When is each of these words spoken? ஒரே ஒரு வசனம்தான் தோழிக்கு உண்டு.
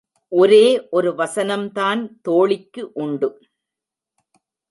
ஒரே 0.27 0.87
ஒரு 0.89 1.11
வசனம்தான் 1.11 2.01
தோழிக்கு 2.21 2.91
உண்டு. 2.93 3.29